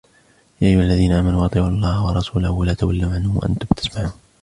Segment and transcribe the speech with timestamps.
[0.61, 4.13] يا أيها الذين آمنوا أطيعوا الله ورسوله ولا تولوا عنه وأنتم تسمعون